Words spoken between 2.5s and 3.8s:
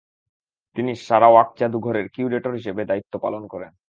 হিসেবে দায়িত্ব পালন করেন।